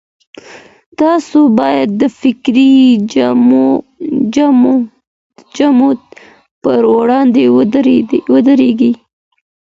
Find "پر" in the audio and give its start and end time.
6.63-6.81